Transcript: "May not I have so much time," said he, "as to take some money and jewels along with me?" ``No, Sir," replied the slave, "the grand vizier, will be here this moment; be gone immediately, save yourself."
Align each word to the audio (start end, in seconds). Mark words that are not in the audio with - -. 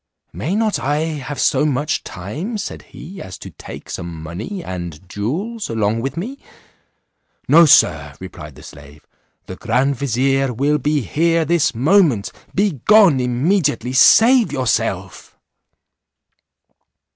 "May 0.33 0.55
not 0.55 0.79
I 0.79 0.97
have 1.01 1.39
so 1.39 1.63
much 1.63 2.03
time," 2.03 2.57
said 2.57 2.81
he, 2.89 3.21
"as 3.21 3.37
to 3.37 3.51
take 3.51 3.87
some 3.87 4.11
money 4.23 4.63
and 4.63 5.07
jewels 5.07 5.69
along 5.69 6.01
with 6.01 6.17
me?" 6.17 6.39
``No, 7.47 7.69
Sir," 7.69 8.15
replied 8.19 8.55
the 8.55 8.63
slave, 8.63 9.05
"the 9.45 9.57
grand 9.57 9.95
vizier, 9.95 10.53
will 10.53 10.79
be 10.79 11.01
here 11.01 11.45
this 11.45 11.75
moment; 11.75 12.31
be 12.55 12.81
gone 12.87 13.19
immediately, 13.19 13.93
save 13.93 14.51
yourself." 14.51 15.37